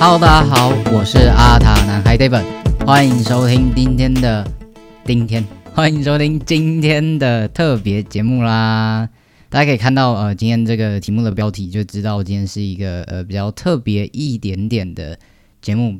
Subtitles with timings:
[0.00, 2.44] ！Hello，大家好，我是阿塔男孩 David，
[2.86, 4.48] 欢迎收听今天的
[5.04, 9.08] 今天，欢迎收听今天的特别节目啦。
[9.48, 15.18] 大家可以看到，呃，今天这个题目的标题就知道今天是一个呃比较特别一点点的
[15.60, 15.98] 节目，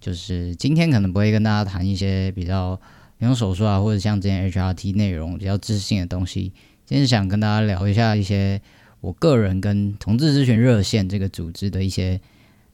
[0.00, 2.80] 就是今天可能不会跟大家谈一些比较
[3.18, 6.52] 美容手术啊，或者像之前 HRT 内容比较知识性的东西。
[6.86, 8.60] 今天想跟大家聊一下一些
[9.00, 12.20] 我个人跟同志咨询热线这个组织的一些。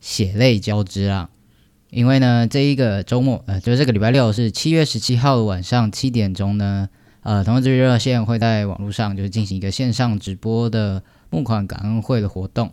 [0.06, 1.30] 血泪交织啊！
[1.90, 6.88] 因为呢，这一个周末，呃，就是这个礼拜六是七月十七号的晚上七点钟呢，
[7.22, 12.70] 呃，同志热线会在网络上就是进行一个线上直播的募款感恩会的活动。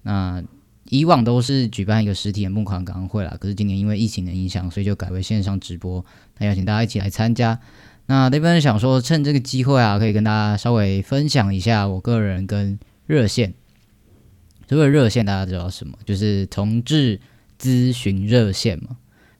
[0.00, 0.42] 那
[0.88, 6.02] 以往都是举办一个实体的募款感恩会啦，可是今年因为疫情的影响，所以就改为线上直播。
[6.38, 7.60] 那邀请大家一起来参加。
[8.06, 13.52] 那那边想说，趁这个机会啊，可以跟大家稍微分享一下我个人跟热线。
[14.72, 15.98] 这个热线大家知道什么？
[16.06, 17.20] 就是同志
[17.60, 18.96] 咨询热线嘛。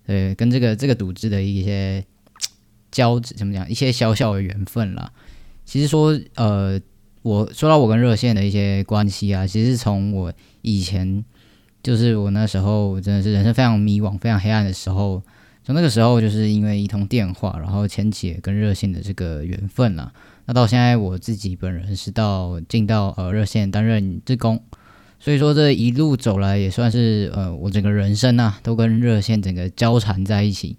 [0.07, 2.05] 对，跟这个这个组织的一些
[2.91, 3.67] 交怎么讲？
[3.71, 5.11] 一些小小的缘分啦。
[5.65, 6.79] 其实说，呃，
[7.23, 10.31] 我说到我跟热线的一些关系啊，其实从我
[10.61, 11.25] 以前，
[11.83, 15.23] 就是我那时候真的是人生非常迷惘、非常黑暗的时候，
[15.65, 20.13] 从那个时候就是因为一通电话，然后牵起跟热线的这个缘分啦。
[20.45, 24.63] 那到现在我自己本人是到进到呃热线担任职工。
[25.25, 30.77] 所以说这一路走来也算是呃我整个人生啊都跟热线整个交缠在一起。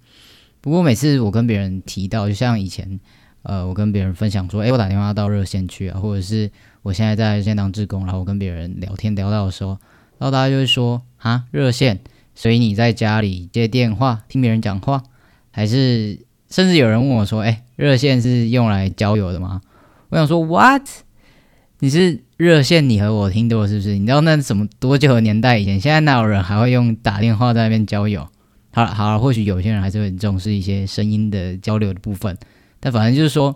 [0.60, 3.00] 不过每次我跟别人提到，就像以前
[3.42, 6.50] 呃我跟别人分享说，诶，我打电话到热线去啊，或者是
[6.82, 9.78] 我现在在热线当志工，然后我跟别人聊天聊到的时候，
[10.18, 12.00] 然后大家就会说啊热线，
[12.34, 15.04] 所以你在家里接电话听别人讲话，
[15.52, 16.18] 还是
[16.50, 19.62] 甚至有人问我说，诶，热线是用来交友的吗？
[20.10, 20.86] 我想说 what？
[21.78, 22.23] 你是？
[22.36, 23.96] 热线，你和我听多是不是？
[23.96, 25.80] 你知道那什么多久的年代以前？
[25.80, 28.28] 现在哪有人还会用打电话在那边交友？
[28.72, 32.36] 好好，或许有些人还是很重视一些声音的交流的部分，
[32.80, 33.54] 但反正就是说，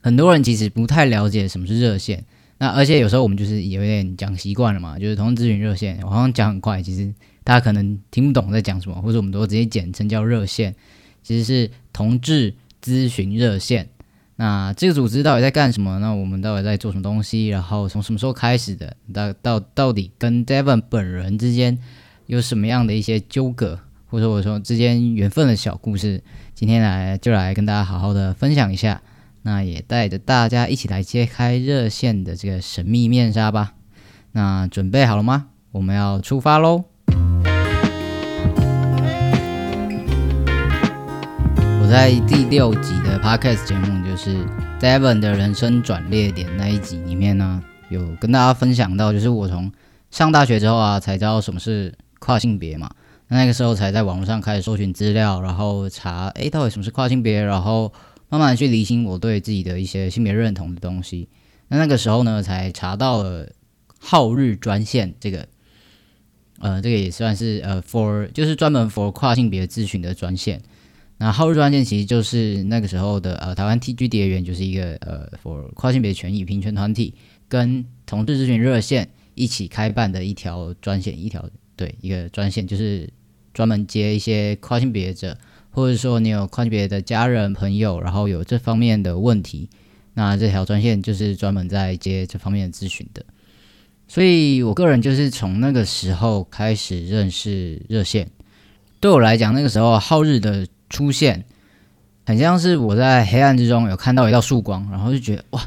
[0.00, 2.24] 很多人其实不太了解什么是热线。
[2.58, 7.14] 那而且有时候我们就是有点讲习惯了嘛，就是同志咨询热线，我好像讲很快，其实
[7.44, 10.74] 大家可能听不懂在讲什么，或者我们都直接简称叫热线，
[11.22, 13.88] 其实是同志咨询热线。
[14.36, 15.98] 那这个组织到底在干什么？
[15.98, 17.48] 那我们到底在做什么东西？
[17.48, 18.94] 然后从什么时候开始的？
[19.12, 21.78] 到到到底跟 Devon 本人之间
[22.26, 26.22] 有什么样的一些纠葛，或者我说之间缘分的小故事？
[26.54, 29.00] 今天来就来跟大家好好的分享一下。
[29.42, 33.74] 那也带着大家一起来揭开热线的这个神秘面纱吧。
[34.32, 35.46] 那准备好了吗？
[35.72, 36.84] 我们要出发喽！
[41.86, 44.44] 我在第六集的 podcast 节目，就是
[44.80, 49.70] Devon 的人生转捩点那一集里面呢，有跟大家分享到，就是我从
[50.10, 52.90] 上大学之后啊，才知道什么是跨性别嘛。
[53.28, 57.92] 那那个时候才在网络上开始搜寻资料，然后查，诶，到底什么是跨性别，然后
[58.28, 61.28] 慢慢去理清我对自己的一些性别认同的东西。
[61.68, 63.48] 那那个时候呢，才查到了
[64.00, 65.46] 好日专线这个，
[66.58, 70.60] 呃，这个也算是呃 for 就是专门 for 跨性别咨询的专线。
[71.18, 77.14] 那好日专线其实就是那个时候的呃台湾 TG 蝶园就是一个呃 for 跨性别权益平权团体
[77.48, 83.08] 跟同志咨询热线一起开办的一条专线，一条对一个专线就是
[83.54, 85.38] 专门接一些跨性别者，
[85.70, 89.70] 或者说你有跨性别的家人朋友，然后有这方面的问题，
[90.12, 93.24] 那这条专线就是专门在接这方面的咨询的。
[94.06, 98.30] 所以我个人就是从那个时候开始认识热线，
[99.00, 100.66] 对我来讲那个时候浩日的。
[100.88, 101.44] 出现，
[102.24, 105.60] 很像是我在黑暗之中有看到一道曙光，然后就觉得哇，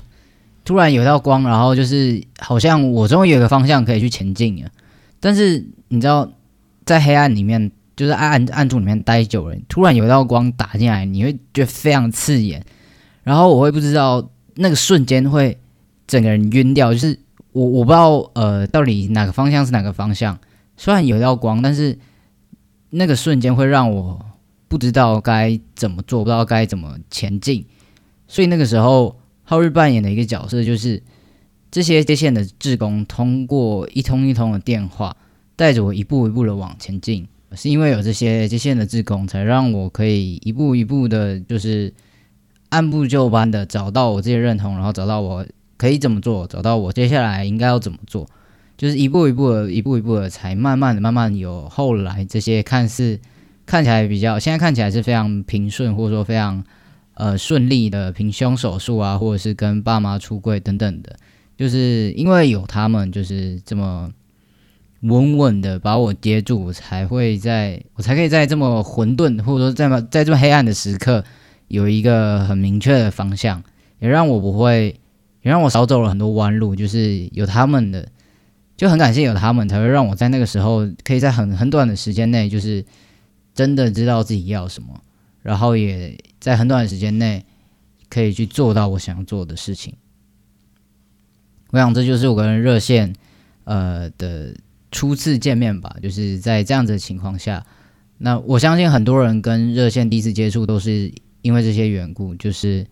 [0.63, 4.69] 突然有一道光，然后就是好像我终于有个方向可以去前进了。
[5.19, 6.31] 但是你知道，
[6.86, 12.63] 在黑暗里面，就是暗暗处里面待久了，突然有一道光打进来，你会觉得非常刺眼，
[13.24, 15.57] 然后我会不知道那个瞬间会
[16.07, 17.19] 整个人晕掉，就是
[17.51, 20.39] 我我不知道呃到底哪个方向是哪个方向。
[20.77, 22.00] 虽然有一道光，但是
[22.89, 24.25] 那个瞬间会让我。
[24.69, 27.66] 不知道该怎么做，不知道该怎么前进，
[28.27, 31.04] 所以那个时候，浩日扮演的一个角色就是
[31.69, 35.18] 这些接线的志工通过一通一通的电话，
[35.57, 37.27] 带着我一步一步的往前进。
[37.56, 41.92] 是因为有这些接线的志工，才让我可以一步一步的，就是
[42.69, 45.44] 按部就班的找到我自己认同，然后找到我
[45.75, 48.27] 可以怎么做，找到我接下来应该要怎么做，
[48.77, 53.19] 就是一步一步的，一步一步的，才慢慢的、慢慢有后来这些看似
[53.69, 56.63] 看起来比较，现在看起来是非常平顺，或者说非常
[57.13, 61.16] 呃顺利的平胸手术啊，或者是跟爸妈出柜等等的，
[61.56, 64.10] 就是因为有他们，就是这么。
[65.01, 71.24] 稳稳的把我接住，才会在我才可以在这么混沌或者说在在这么黑暗的时刻，
[71.69, 73.63] 有一个很明确的方向，
[74.00, 75.00] 也让我不会，
[75.42, 76.75] 也让我少走了很多弯路。
[76.75, 78.10] 就是有他们的，
[78.75, 82.83] 就很感谢有他们，才会让我在那个时候可以在很很短的时间内，就是
[83.59, 85.03] 真的知道自己要什么，
[85.41, 87.45] 然后也在很短的时间内
[88.09, 89.94] 可以去做到我想要做的事情。
[91.71, 93.13] 我想这就是我跟热线
[93.65, 94.56] 呃的。
[94.91, 97.63] 初次见面吧，就是在这样子的情况下，
[98.17, 101.13] 那我相信很多人跟热线第一次接触都是
[101.44, 102.88] 因为这些缘故，就是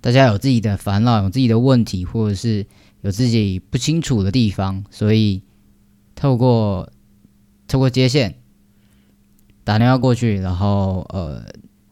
[0.00, 2.66] 大家有自己的烦恼，有自己的问题，或者是
[3.02, 5.44] 有自己不清楚的地方，所以
[6.16, 6.90] 透过
[7.68, 8.34] 透过接线
[9.64, 11.44] 打电话过去，然后呃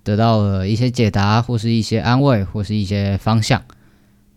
[0.03, 3.63] 得到了一些解答，或是一些安慰，或是一些方向。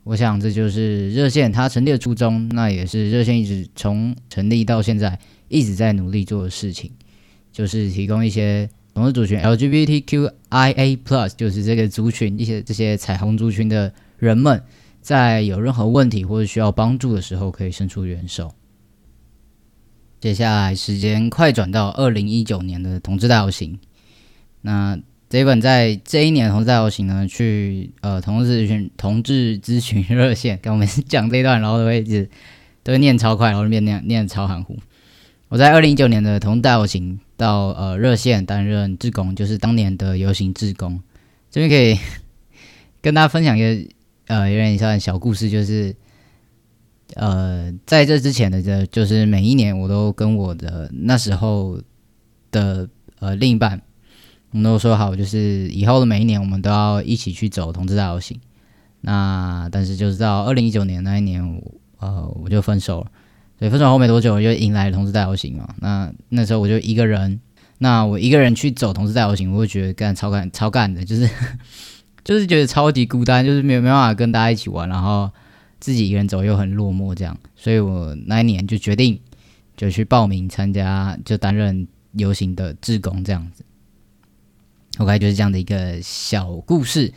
[0.04, 6.92] 我想这就是热线它成立的初衷，那也是热线一直从成立到现在一直在努力做的事情，
[7.52, 14.62] 就是提供一些同志族群 LGBTQIA Plus，就是这个族群一些这些彩虹族群的人们，
[15.02, 18.54] 在有任何问题或者需要帮助的时候，可以伸出援手。
[20.24, 23.78] 接下来时间快转到二零一九年的同志大游行，
[24.62, 24.98] 那。
[25.30, 32.30] 这一本在这一年同志大游行呢，去呃同志同志咨询热线，跟我们讲这段，然后都会一直
[32.84, 34.78] 都会念超快，然后念念念超含糊。
[35.50, 41.02] 我在二零一九年的同志大游行到呃热线担任志工，就是当年的游行志工。
[41.52, 42.00] 这边可以
[43.02, 43.92] 跟大家分享一个
[44.28, 45.94] 呃有点像小故事，就是
[47.16, 51.80] 呃在这之前的这就是每一年我都跟我的那时候
[52.52, 52.88] 的
[53.20, 53.82] 呃另一半。
[54.52, 58.40] 我们都说好，就是以后的每一年，我们都要一起去走同志大游行。
[59.02, 61.44] 那但是就是到二零一九年那一年，
[61.98, 63.08] 呃，我就分手了。
[63.58, 65.74] 所以分手后没多久，我就迎来了同志大游行嘛。
[65.80, 67.40] 那那时候我就一个人，
[67.80, 71.28] 那我一个人去走同志大游行，我会觉得干超干超干的，就是
[72.24, 75.32] 就是觉得超级孤单，就是没有没办法跟大家一起玩，然后
[75.84, 77.38] 自己一个人走又很落寞这样。
[77.58, 79.20] 所以我那一年就决定
[79.76, 83.66] 就去报名参加，就担任游行的志工这样子。
[85.00, 87.12] OK，就是这样的一个小故事，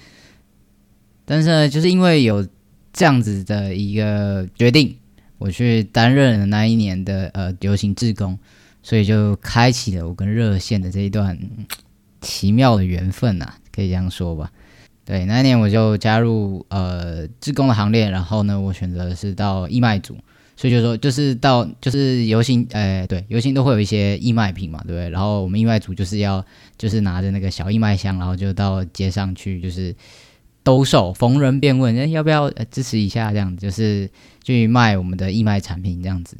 [1.24, 2.44] 但是呢，就是因为有
[2.92, 4.96] 这样子的一个决定，
[5.38, 8.36] 我去担任了那一年的呃流行志工，
[8.82, 11.38] 所以就开启了我跟热线的这一段
[12.20, 14.50] 奇妙的缘分呐，可以这样说吧。
[15.06, 20.18] 对，那一年我就加入呃志工的行列，然后呢，我选择是到义卖组。
[20.58, 25.10] 所以就说，就是到就是游行，呃，对，游行都会有一些义卖品嘛，对不对？
[25.10, 26.42] 然后我们义卖组就是要
[26.78, 29.94] 就是拿着那个小义卖箱，然后就到街上去，就是
[30.62, 33.30] 兜售，逢人便问，哎，要不要呃支持一下？
[33.32, 34.08] 这样子就是
[34.42, 36.38] 去卖我们的义卖产品，这样子。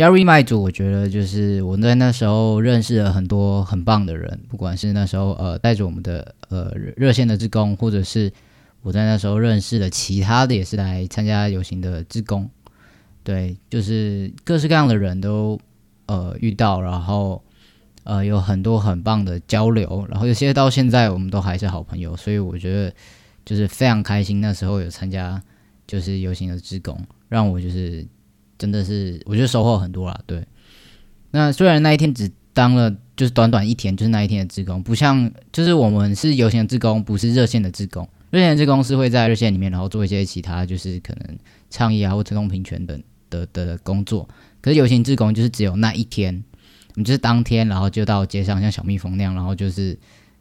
[0.00, 8.32] 加入义卖组，我觉得就是我在那时候认识了很多很棒的人，不管是那时候呃带着我们的呃热线的职工，或者是
[8.80, 12.48] 我在那时候认识了其他的也是来参加游行的职工。
[13.22, 15.60] 对，就是各式各样的人都
[16.06, 17.44] 呃遇到，然后
[18.04, 22.90] 呃有很多很棒的交流，然后有些到现在我们都还是好朋友，所以我觉得
[23.44, 24.40] 就是非常开心。
[24.40, 25.42] 那时候有参加
[25.86, 28.06] 就是游行的职工，让我就是
[28.60, 30.20] 真的是我觉得收获很多啦。
[30.24, 30.46] 对，
[31.32, 38.08] 那虽然那一天只当了就是短短一天，就是那一天的职工，不像就是我们是游行的职工，不是热线的职工。
[38.30, 41.36] 热线的职工是会在热线里面，然后做一些其他就是可能
[41.70, 43.02] 倡议啊或推动平权等。
[43.30, 44.28] 的的工作，
[44.60, 46.42] 可是游行志工就是只有那一天，
[46.96, 49.96] 你就是当天，然后就到街上像小蜜蜂那样，然后就是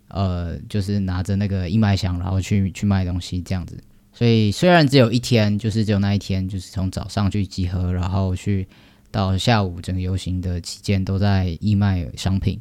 [0.08, 3.78] 呃，就是拿着那个义卖箱，然后去去卖东西这样子。
[4.12, 8.68] 所以虽然只有一天，就是只有那一天，就是从早上去集合，然后去
[9.12, 12.60] 到下午整个游行的期间都在义卖商品，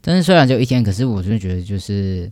[0.00, 2.30] 但是虽然只有一天，可是我真的觉得就是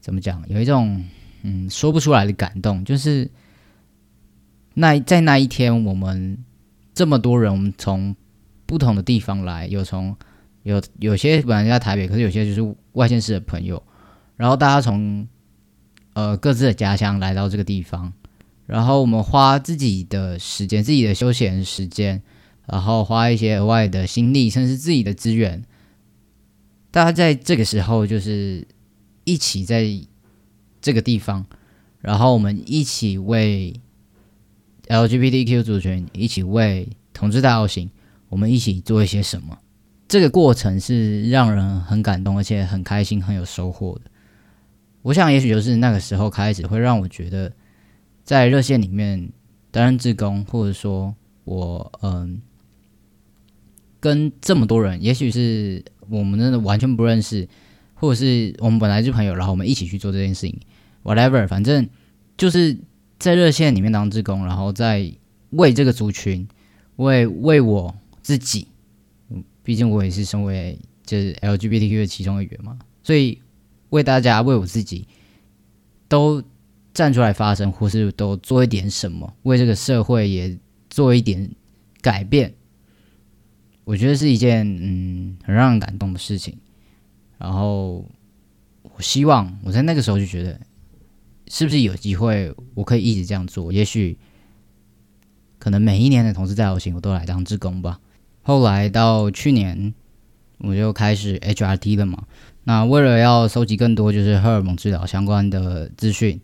[0.00, 1.02] 怎么讲，有一种
[1.42, 3.30] 嗯说不出来的感动，就是。
[4.78, 6.36] 那在那一天，我们
[6.92, 8.14] 这么多人，我们从
[8.66, 10.14] 不同的地方来，有从
[10.64, 13.82] 有有些本来在台北，可是有些就是外县市的朋友，
[14.36, 15.26] 然后大家从
[16.16, 18.10] 呃各自的家乡来到这个地方，
[18.64, 22.22] 然后我们花自己的时间、自己的休闲时间，
[22.64, 25.62] 然后花一些额外的心力，甚至自己的资源，
[26.90, 28.66] 大家在这个时候就是
[29.24, 29.86] 一起在
[30.80, 31.44] 这个地方，
[32.00, 33.78] 然后我们一起为
[34.88, 37.90] LGBTQ 族群，一起为同志大游行，
[38.30, 39.58] 我们一起做一些什么？
[40.08, 44.10] 这个过程是让人很感动，而且很开心，很有收获的。
[45.06, 47.52] 我想，也许就是那个时候开始，会让我觉得
[48.24, 49.30] 在热线里面
[49.70, 52.42] 担任志工，或者说我嗯。
[53.98, 57.48] 跟这么多人，也许是我们真的完全不认识，
[57.94, 60.56] 或者是我们本来就朋友，然后我们一起去做这件事情
[61.02, 61.88] ，whatever，反正
[62.36, 62.78] 就是
[63.18, 65.12] 在热线里面当志工，然后在
[65.50, 66.46] 为这个族群，
[66.96, 68.68] 为为我自己，
[69.64, 73.40] 毕竟我也是身为就是 LGBTQ 的其中一员嘛，所以
[73.90, 75.06] 为大家为我自己
[76.08, 76.42] 都
[76.94, 81.50] 站出来发声，或是都做一点什么，为这个社会也做一点
[82.00, 82.54] 改变。
[83.84, 86.58] 我觉得是一件嗯很让人感动的事情，
[87.38, 88.04] 然后
[88.82, 90.60] 我希望我在那个时候就觉得，
[91.46, 93.72] 是不是有机会我可以一直这样做？
[93.72, 94.18] 也许
[95.58, 98.00] 可能每一年的同事在游行我都来当志工吧。
[98.42, 99.94] 后来到去年
[100.58, 102.26] 我就开始 HRT 了嘛，
[102.68, 106.40] 那为了要收集更多就是荷尔蒙治疗相关的资讯，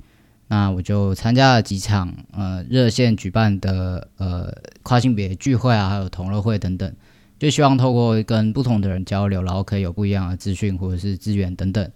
[0.47, 6.93] 那我就参加了几场呃热线举办的呃跨性别聚会啊，还有同乐会等等。
[7.41, 11.91] 就希望透过跟不同的人交流，然后可以有不一样的资讯或者是资源等等。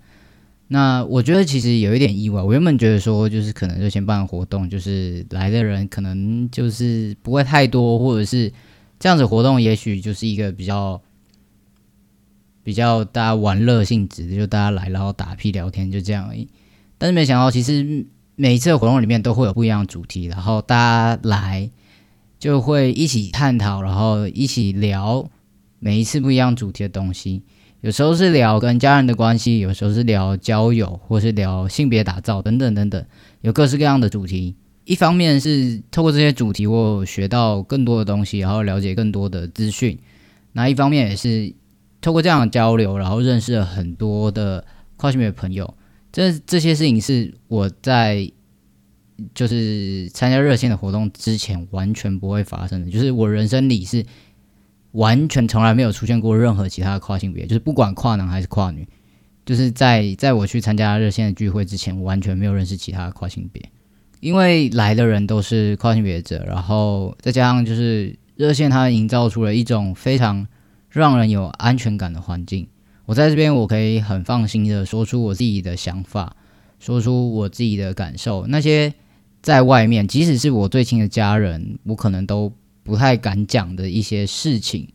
[0.67, 8.53] 那我觉得其实有一点意外，我原本觉得说就是可能就先办活动，就是来的人可能就是不会太多，或者是
[8.99, 11.01] 这样子活动，也许就是一个比较
[12.67, 16.49] 比较大家玩乐性质，就大家来然后打屁聊天就这样而已。
[16.99, 18.05] 但是没想到，其实
[18.35, 21.71] 每一次的活动里面都会有不一样的主题，然后大家来
[22.41, 25.31] 就会一起探讨，然后一起聊。
[25.79, 27.45] 每一次不一样主题的东西，
[27.83, 33.07] 有时候是聊跟家人的关系，有时候是聊交友，或是聊性别打造等等等等，
[33.43, 34.57] 有各式各样的主题。
[34.87, 39.97] 一方面是透过这些主题，我学到更多的东西，然后了解更多的资讯；
[40.53, 41.53] 那一方面也是
[42.01, 44.65] 透过这样的交流，然后认识了很多的
[44.97, 45.75] 跨性别朋友。
[46.13, 48.31] 这这些事情是我在
[49.35, 54.05] 就是参加热线的活动之前完全不会发生的，就是我人生里是。
[54.93, 58.89] 完全从来没有出现过任何其他的跨性别，就是不管跨男还是跨女，
[59.45, 63.63] 就是在在我去参加热线的聚会之前，我完全没有认识其他的跨性别，
[64.21, 70.47] 因为来的人都是跨性别者，然后再加上就是热线它营造出了一种非常
[71.01, 72.69] 让人有安全感的环境。
[73.05, 76.37] 我在这边我可以很放心的说出我自己的想法，
[76.79, 78.47] 说出我自己的感受。
[78.47, 78.95] 那些
[79.43, 82.53] 在外面，即使是我最亲的家人，我可能都。
[82.87, 84.89] 不太敢讲的一些事情，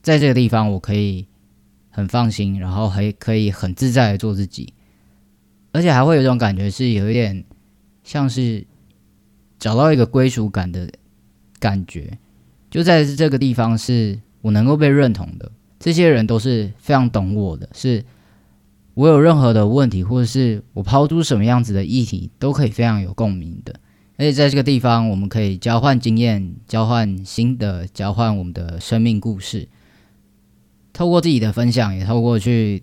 [0.00, 1.26] 在这个地方我可以
[1.90, 4.72] 很放心，然后还可以很自在的做自己，
[5.72, 7.44] 而且还会有一种感觉是有一点
[8.04, 8.66] 像是
[9.58, 10.90] 找到一个归属感的
[11.58, 12.16] 感觉，
[12.70, 18.04] 就在这个地方是我能够被认同的，这些人都是非常懂我的，是
[18.94, 23.74] 我有任何的问题，或者是我抛出什么样子的议题，都可以非常有共鸣的。
[24.16, 29.68] 而且在这个地方，我们可以交换经验、交换新的、交换我们的生命故事。
[30.92, 32.82] 透过自己的分享，也透过去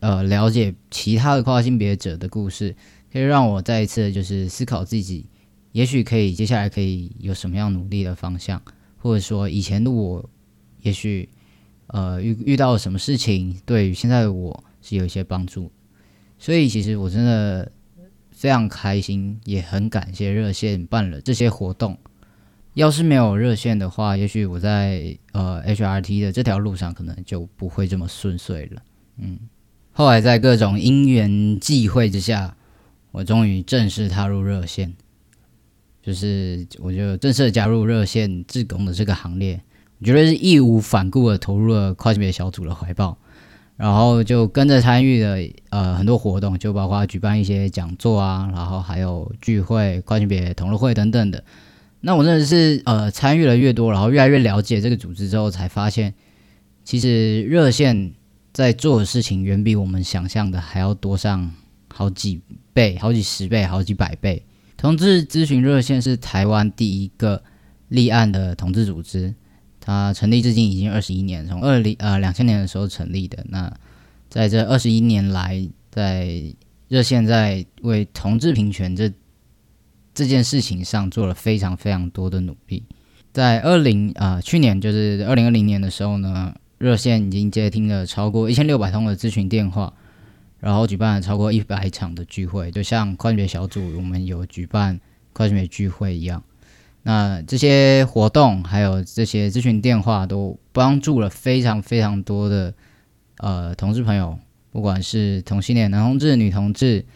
[0.00, 2.76] 呃了解其他的跨性别者的故事，
[3.10, 5.24] 可以让我再一次就是思考自己，
[5.72, 8.60] 也许可以接下来可以有什么样努力的方向，
[8.98, 10.28] 或者说以前的我，
[10.84, 11.28] 也许
[11.88, 15.72] 呃遇遇到什么事情，对于现在的我是有一些帮助。
[16.38, 17.70] 所以其实我真的。
[18.36, 21.96] 非常开心，也很感谢热线办了这些活动。
[22.74, 28.82] 要是没有热线的话，也许我在呃 HRT 的这条路上可能就不会这么顺遂了。
[29.18, 29.38] 嗯，
[29.92, 32.54] 后来在各种因缘际会之下，
[33.12, 34.92] 我终于正式踏入热线，
[36.02, 39.62] 就是我就正式加入热线志工的这个行列。
[40.04, 43.16] 我觉得是义无反顾的投入了跨性别小组的怀抱。
[43.76, 45.38] 然后就跟着参与了
[45.70, 51.42] 呃很多活动，就包括举办一些讲座啊，然后还有聚会、跨性别同乐会等等的。
[52.00, 56.12] 那我真的是呃参与了越多，然后越来越了解这个组织之后，才发现
[56.84, 58.12] 其实热线
[58.52, 61.50] 在做的事情远比我们想象的还要多上
[61.88, 62.42] 好几
[62.74, 64.44] 倍、好几十倍、好几百倍。
[64.76, 67.42] 同志咨询热线是台湾第一个
[67.88, 69.34] 立案的同志组织。
[69.86, 73.44] 它成立至今已经二十一年，从二零呃两千年的时候成立的。
[73.50, 73.70] 那
[74.30, 76.42] 在这二十一年来，在
[76.88, 79.12] 热线在为同志平权这
[80.14, 82.82] 这件事情上做了非常非常多的努力。
[83.30, 89.92] 在二零啊去年就是二零二零年的时候呢，热线已经接听了超过一千六百通的咨询电话，
[90.60, 94.98] 然后举办了超过一百场的聚会，就像跨性别小组我们有举办
[95.34, 96.42] 跨性别聚会一样。
[97.04, 102.74] 那这些活动还有这些咨询电话都帮助了非常非常多的
[103.38, 104.38] 呃同志朋友，
[104.72, 107.06] 不管是同性恋男同志、女同志。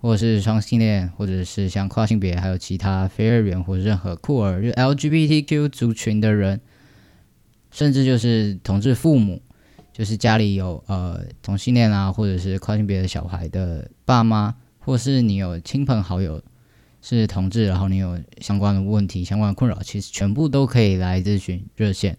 [0.00, 6.60] 或者是双性恋，或者是像跨性别，还有其他非二元或任何酷儿，就 LGBTQ 族群的人，
[7.72, 9.42] 甚至就是同志父母，
[9.92, 16.40] 就是家里有呃同性恋啊，或者是跨性别的小孩的爸妈，或是你有亲朋好友
[17.02, 22.18] 是同志，然后你有相关的问题、相关的困扰，其实全部都可以来咨询热线。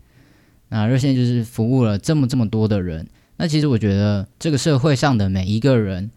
[0.70, 3.08] 那热线就是服务了这么这么多的人。
[3.38, 6.12] 那其实我觉得这个社会上的每一个人。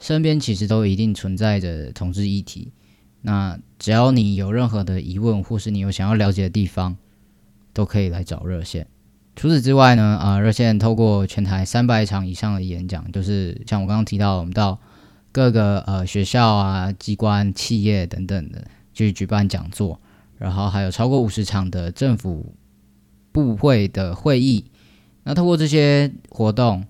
[0.00, 2.72] 身边其实都一定存在着同志议题，
[3.20, 6.96] 那只要你有任何的疑问，或是你有想要了解的地方，
[7.72, 8.88] 都可以来找热线。
[9.36, 14.80] 除此之外呢，啊，热线透过全台三百场以上的演讲，就是像我刚刚提到，我们到
[15.32, 19.98] 各个呃学校啊、机关、企业等等的去举办讲座，
[20.38, 22.54] 然后还有超过五十场的政府
[23.32, 24.66] 部会的会议。
[25.24, 26.84] 那透过这些活动。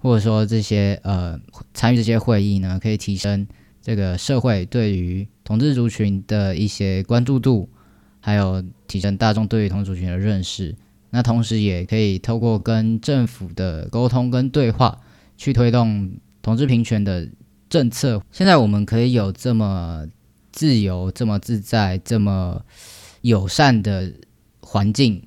[0.00, 1.36] 或者说这些呃
[1.74, 3.44] 参与这些会议呢，可以提升
[3.82, 7.68] 这个社会对于同志族群的一些关注度，
[8.20, 10.72] 还有提升大众对于同志族群的认识。
[11.10, 15.00] 那同时也可以透过跟政府的沟通跟对话，
[15.36, 17.28] 去推动同志平权的
[17.68, 18.22] 政策。
[18.32, 20.06] 现在我们可以有这么
[20.52, 22.62] 自由、这么自在、这么
[23.22, 24.12] 友善的
[24.60, 25.22] 环境，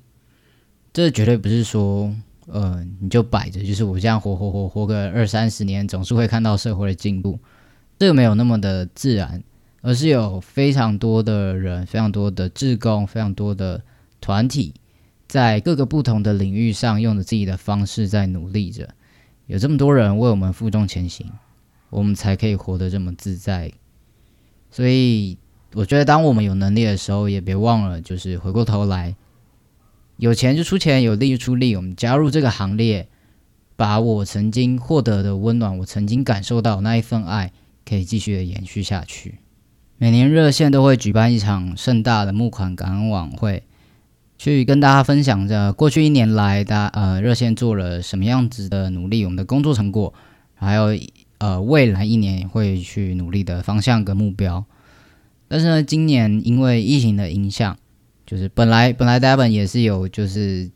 [0.92, 2.14] 这绝对不是说。
[2.48, 7.38] 呃，你就摆着，就是我这样活活活活个二三十年，总是会看到社会的进步。
[8.00, 9.42] 这个没有那么的自然，
[9.80, 13.80] 而是有非常多的人、非常多的志工、非常多的
[14.20, 14.74] 团体，
[15.28, 18.88] 在各个不同的领域上，用着自己的方式在努力着。
[19.46, 21.30] 有这么多人为我们负重前行，
[21.92, 23.70] 我们才可以活得这么自在。
[24.70, 25.36] 所以，
[25.74, 29.14] 我觉得当我们有能力的时候，也别忘了，就是回过头来。
[30.16, 31.76] 有钱就出钱，有力就出力。
[31.76, 33.08] 我们加入这个行列，
[33.76, 37.52] 把我曾经获得的温暖，我曾经感受到那一份爱，
[37.84, 39.38] 可以继续的延续下去。
[39.98, 43.64] 每年热线都会举办一场盛大的募款感恩晚会，
[44.38, 50.14] 去跟大家分享着过去一年来，大呃热线做了什么样子的努力，我们的工作成果，
[50.54, 50.94] 还有
[51.42, 54.64] 呃未来一年会去努力的方向跟目标。
[55.48, 57.76] 但是呢，今年因为疫情的影响。
[58.24, 60.70] 就是本来本来 Devon 也是有就是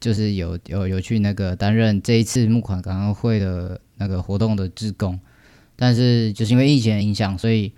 [0.00, 5.20] 就是有有有去那个担任这一次募款感恩会的那个活动的志工，
[5.76, 7.72] 但是就是因为疫情的影响，所以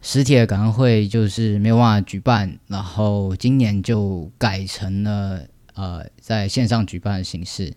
[0.00, 5.42] 实体的感恩会就是没有办法举办，然后今年就改成了
[5.74, 7.74] 呃在线上举办的形式。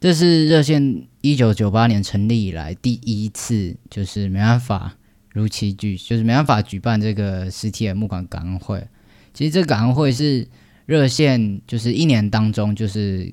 [0.00, 4.96] 这是热线一九九八年成立以来第一次，就是没办法
[5.34, 8.88] 如期举，就是没办法举办这个实体的募款感恩会。
[9.34, 10.48] 其实这个感恩会是
[10.86, 13.30] 热线，就是一年当中就是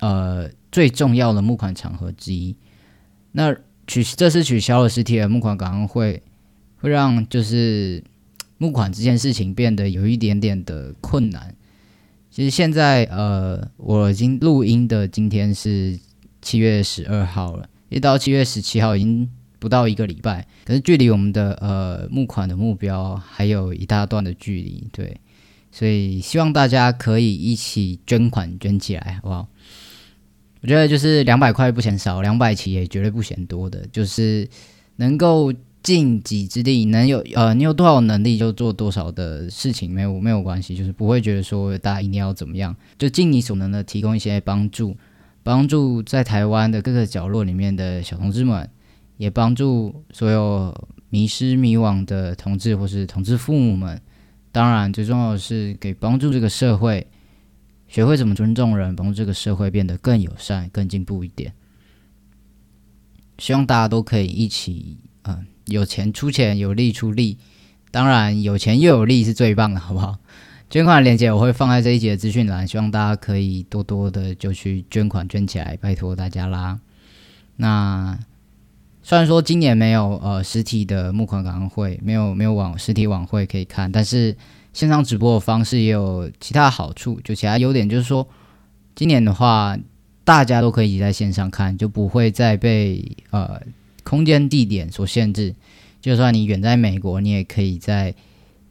[0.00, 2.56] 呃最重要的募款场合之一。
[3.32, 3.54] 那
[3.86, 6.22] 取这次取消了实体的募款感恩会，
[6.76, 8.02] 会让就是
[8.56, 11.54] 募款这件事情变得有一点点的困难。
[12.34, 15.96] 其实现在呃我已经录音的今天是
[16.42, 19.30] 七月十二号了，一到七月十七号已经。
[19.60, 25.18] 不到一个礼拜，可是距离我们的呃募款的目标还有一大段的距离，对，
[25.72, 29.48] 所以希望大家可以一起捐款捐起来，好不好？
[30.60, 34.46] 我觉得就是两百块不嫌少，两百起也绝对不嫌多的，就是
[34.96, 35.50] 能够
[35.84, 44.96] 尽己之力，能有呃你有多少能力就做多少的事情，没有没有关系，就是不会觉得说大家一定要怎么样，就尽你所能的提供一些帮助，
[45.44, 48.68] 帮助在台湾的各个角落里面的小同志们。
[49.16, 54.02] 也帮助所有迷失迷惘的同志或是同志父母们。
[54.50, 57.06] 当然，最重要的是给帮助这个社会
[57.86, 61.52] 学会怎么尊重人，帮助这个社会变得更友善、更进步一点。
[63.38, 64.98] 希望大家都可以一起，
[65.66, 67.38] 有钱出钱，有力出力。
[67.90, 70.18] 当然，有钱又有力是最棒的，好不好？
[70.68, 76.80] 捐款链接我会放在这一节的资讯栏，希望大家可以多多的就去捐款捐起来，拜托大家啦。
[77.56, 78.18] 那。
[79.06, 84.34] 虽然说今年没有呃实体的募款感恩会，没有没有网实体晚会可以看，但是
[84.72, 87.20] 线上直播的方式也有其他好处。
[87.22, 88.26] 就其他优点就是说，
[88.94, 89.76] 今年的话
[90.24, 93.60] 大家都可以在线上看，就不会再被呃
[94.04, 95.56] 空间地点所限制。
[96.00, 98.14] 就算你远在美国，你也可以在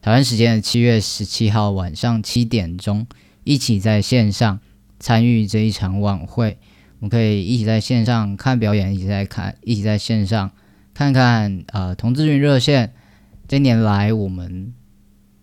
[0.02, 3.06] 台湾时间的七月十七号晚上七点钟，
[3.44, 4.60] 一起在线上
[5.00, 6.58] 参与这一场晚会。
[7.00, 10.52] 我们可以一起在线上看表演，一起在看，一起在线上
[10.94, 12.94] 看看呃同志运热线。
[13.48, 14.74] 这年来我们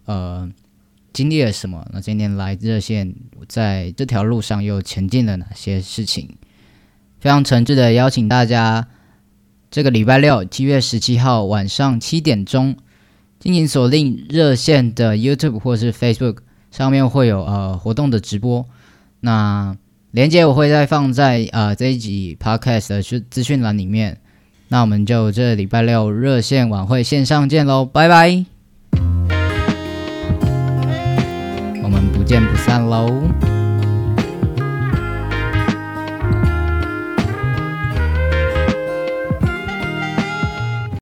[0.06, 0.50] 呃
[1.12, 1.86] 经历了什么？
[1.92, 3.14] 那这年来热线
[3.46, 6.36] 在这条路上又前进了哪些事情？
[7.18, 8.88] 非常诚挚的邀请大家，
[9.70, 12.76] 这个礼拜六七月十七号晚上七点钟，
[13.38, 16.38] 进行锁定热线的 YouTube 或是 Facebook
[16.70, 18.66] 上面会有呃活动的直播。
[19.20, 19.76] 那
[20.10, 24.18] 连接我会再放在呃这一集 Podcast 的资资讯栏里面。
[24.68, 28.44] 那我们就这礼拜六热线晚会线上见喽，拜拜！
[31.82, 33.59] 我们不见不散喽。